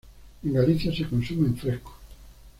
En 0.43 0.53
Galicia 0.53 0.91
se 0.91 1.07
consume 1.07 1.49
en 1.49 1.55
fresco. 1.57 1.95